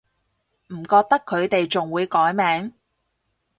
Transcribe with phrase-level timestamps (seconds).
[0.69, 2.73] 唔覺得佢哋仲會改名